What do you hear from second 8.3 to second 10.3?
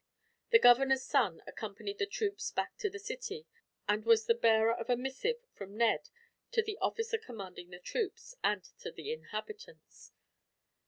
and to the inhabitants.